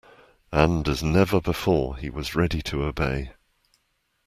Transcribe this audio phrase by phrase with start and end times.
[0.51, 3.33] And as never before, he was ready to obey.